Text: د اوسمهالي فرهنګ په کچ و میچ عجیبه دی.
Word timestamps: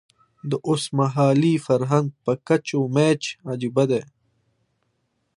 د 0.49 0.51
اوسمهالي 0.69 1.53
فرهنګ 1.65 2.07
په 2.23 2.31
کچ 2.47 2.67
و 2.77 2.81
میچ 2.95 3.23
عجیبه 3.51 3.83
دی. 3.91 4.01